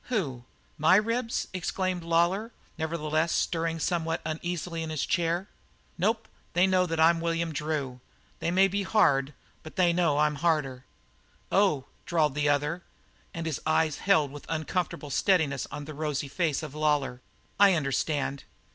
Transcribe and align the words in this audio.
"Who? 0.05 0.45
My 0.79 0.95
ribs?" 0.95 1.47
exclaimed 1.53 2.01
Lawlor, 2.01 2.49
nevertheless 2.75 3.31
stirring 3.31 3.77
somewhat 3.77 4.19
uneasily 4.25 4.81
in 4.81 4.89
his 4.89 5.05
chair. 5.05 5.47
"Nope, 5.95 6.27
they 6.53 6.65
know 6.65 6.87
that 6.87 6.99
I'm 6.99 7.21
William 7.21 7.53
Drew. 7.53 7.99
They 8.39 8.49
may 8.49 8.67
be 8.67 8.81
hard, 8.81 9.35
but 9.61 9.75
they 9.75 9.93
know 9.93 10.17
I'm 10.17 10.37
harder." 10.37 10.85
"Oh," 11.51 11.85
drawled 12.07 12.33
the 12.33 12.49
other, 12.49 12.81
and 13.31 13.45
his 13.45 13.61
eyes 13.63 13.99
held 13.99 14.31
with 14.31 14.47
uncomfortable 14.49 15.11
steadiness 15.11 15.67
on 15.69 15.85
the 15.85 15.93
rosy 15.93 16.27
face 16.27 16.63
of 16.63 16.73
Lawlor. 16.73 17.21
"I 17.59 17.75
understand." 17.75 18.45